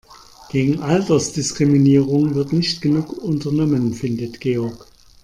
[0.49, 4.87] Gegen Altersdiskriminierung wird nicht genug unternommen, findet Georg.